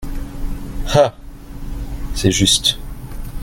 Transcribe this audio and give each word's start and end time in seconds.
Ah! 0.95 1.13
c’est 2.15 2.31
juste. 2.31 2.79